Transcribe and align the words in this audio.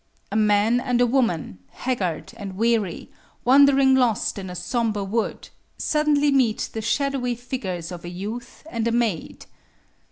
A 0.31 0.35
man 0.35 0.79
and 0.79 0.99
a 0.99 1.05
woman, 1.05 1.59
haggard 1.69 2.33
and 2.35 2.57
weary, 2.57 3.11
wandering 3.45 3.93
lost 3.93 4.39
in 4.39 4.49
a 4.49 4.55
somber 4.55 5.03
wood, 5.03 5.49
suddenly 5.77 6.31
meet 6.31 6.71
the 6.73 6.81
shadowy 6.81 7.35
figures 7.35 7.91
of 7.91 8.03
a 8.03 8.09
youth 8.09 8.65
and 8.71 8.87
a 8.87 8.91
maid. 8.91 9.45